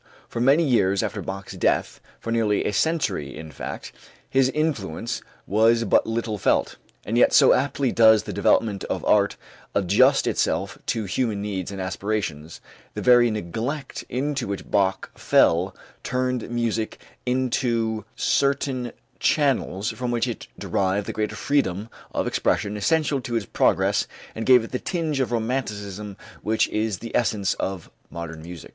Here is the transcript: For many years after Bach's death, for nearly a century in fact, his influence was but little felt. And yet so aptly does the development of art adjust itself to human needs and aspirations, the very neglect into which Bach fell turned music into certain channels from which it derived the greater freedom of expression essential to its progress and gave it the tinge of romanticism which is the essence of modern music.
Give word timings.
For 0.27 0.39
many 0.41 0.63
years 0.67 1.03
after 1.03 1.21
Bach's 1.21 1.53
death, 1.53 2.01
for 2.19 2.31
nearly 2.31 2.65
a 2.65 2.73
century 2.73 3.37
in 3.37 3.51
fact, 3.51 3.91
his 4.27 4.49
influence 4.49 5.21
was 5.45 5.83
but 5.83 6.07
little 6.07 6.39
felt. 6.39 6.77
And 7.05 7.19
yet 7.19 7.33
so 7.33 7.53
aptly 7.53 7.91
does 7.91 8.23
the 8.23 8.33
development 8.33 8.83
of 8.85 9.05
art 9.05 9.37
adjust 9.75 10.25
itself 10.25 10.79
to 10.87 11.03
human 11.05 11.43
needs 11.43 11.69
and 11.69 11.79
aspirations, 11.79 12.61
the 12.95 13.03
very 13.03 13.29
neglect 13.29 14.03
into 14.09 14.47
which 14.47 14.71
Bach 14.71 15.11
fell 15.15 15.75
turned 16.01 16.49
music 16.49 16.99
into 17.27 18.03
certain 18.15 18.93
channels 19.19 19.91
from 19.91 20.09
which 20.09 20.27
it 20.27 20.47
derived 20.57 21.05
the 21.05 21.13
greater 21.13 21.35
freedom 21.35 21.89
of 22.11 22.25
expression 22.25 22.75
essential 22.75 23.21
to 23.21 23.35
its 23.35 23.45
progress 23.45 24.07
and 24.33 24.47
gave 24.47 24.63
it 24.63 24.71
the 24.71 24.79
tinge 24.79 25.19
of 25.19 25.31
romanticism 25.31 26.17
which 26.41 26.67
is 26.69 26.97
the 26.97 27.15
essence 27.15 27.53
of 27.59 27.91
modern 28.09 28.41
music. 28.41 28.69